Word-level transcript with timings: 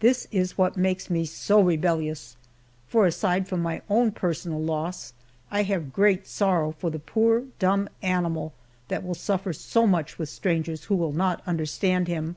This 0.00 0.28
is 0.30 0.58
what 0.58 0.76
makes 0.76 1.08
me 1.08 1.24
so 1.24 1.58
rebellious, 1.62 2.36
for 2.88 3.06
aside 3.06 3.48
from 3.48 3.62
my 3.62 3.80
own 3.88 4.10
personal 4.10 4.60
loss, 4.60 5.14
I 5.50 5.62
have 5.62 5.94
great 5.94 6.26
sorrow 6.26 6.72
for 6.72 6.90
the 6.90 6.98
poor 6.98 7.44
dumb 7.58 7.88
animal 8.02 8.52
that 8.88 9.02
will 9.02 9.14
suffer 9.14 9.54
so 9.54 9.86
much 9.86 10.18
with 10.18 10.28
strangers 10.28 10.84
who 10.84 10.94
will 10.94 11.12
not 11.14 11.40
understand 11.46 12.06
him. 12.06 12.36